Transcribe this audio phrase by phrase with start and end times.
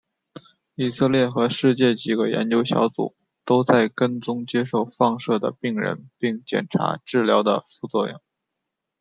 [0.73, 3.15] 以色列和世界几个研究小组
[3.45, 8.19] 都在跟踪接受放射的病人并检查治疗的副作用。